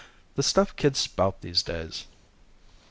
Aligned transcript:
The 0.33 0.41
stuff 0.41 0.75
kids 0.75 0.97
spout 0.97 1.41
these 1.41 1.61
days! 1.61 2.05